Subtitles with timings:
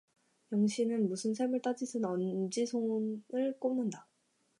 [0.51, 4.07] 영신은 무슨 셈을 따지듯 엄지손을 꼽는다.